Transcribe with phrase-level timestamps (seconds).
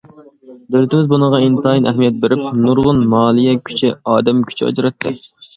[0.75, 5.17] دۆلىتىمىز بۇنىڭغا ئىنتايىن ئەھمىيەت بېرىپ، نۇرغۇن مالىيە كۈچى، ئادەم كۈچى ئاجراتتى.